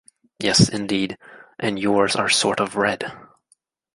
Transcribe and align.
Yes, 0.39 0.67
indeed, 0.67 1.15
and 1.59 1.77
yours 1.77 2.15
are 2.15 2.27
sort 2.27 2.59
of 2.59 2.75
red. 2.75 3.11